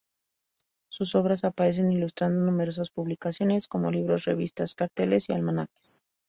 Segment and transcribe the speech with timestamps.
[0.89, 6.01] Sus obras aparecen ilustrando numerosas publicaciones como libros, revistas, carteles y almanaques.